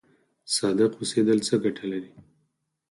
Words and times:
صادق 0.55 0.91
اوسیدل 0.99 1.39
څه 1.47 1.55
ګټه 1.63 1.85
لري؟ 1.91 2.11